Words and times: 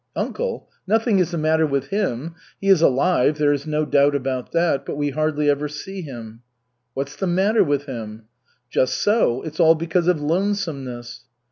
"Uncle? 0.15 0.67
Nothing 0.87 1.19
is 1.19 1.29
the 1.29 1.37
matter 1.37 1.67
with 1.67 1.89
him. 1.89 2.33
He 2.59 2.69
is 2.69 2.81
alive, 2.81 3.37
there 3.37 3.53
is 3.53 3.67
no 3.67 3.85
doubt 3.85 4.15
about 4.15 4.51
that, 4.51 4.83
but 4.83 4.95
we 4.97 5.11
hardly 5.11 5.47
ever 5.47 5.67
see 5.67 6.01
him." 6.01 6.41
"What's 6.95 7.15
the 7.15 7.27
matter 7.27 7.63
with 7.63 7.85
him?" 7.85 8.23
"Just 8.67 8.95
so 8.95 9.43
it's 9.43 9.59
all 9.59 9.75
because 9.75 10.07
of 10.07 10.19
lonesomeness." 10.19 11.25